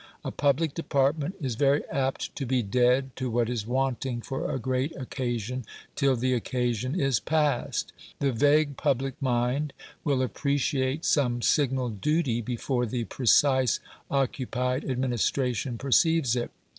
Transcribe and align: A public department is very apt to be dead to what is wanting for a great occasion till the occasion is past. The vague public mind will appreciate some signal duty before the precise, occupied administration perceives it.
A 0.25 0.31
public 0.31 0.73
department 0.73 1.35
is 1.39 1.53
very 1.53 1.83
apt 1.91 2.35
to 2.35 2.43
be 2.47 2.63
dead 2.63 3.15
to 3.17 3.29
what 3.29 3.47
is 3.51 3.67
wanting 3.67 4.19
for 4.19 4.49
a 4.51 4.57
great 4.57 4.95
occasion 4.95 5.63
till 5.95 6.15
the 6.15 6.33
occasion 6.33 6.99
is 6.99 7.19
past. 7.19 7.93
The 8.17 8.31
vague 8.31 8.77
public 8.77 9.13
mind 9.21 9.73
will 10.03 10.23
appreciate 10.23 11.05
some 11.05 11.43
signal 11.43 11.89
duty 11.89 12.41
before 12.41 12.87
the 12.87 13.03
precise, 13.03 13.79
occupied 14.09 14.89
administration 14.89 15.77
perceives 15.77 16.35
it. 16.35 16.49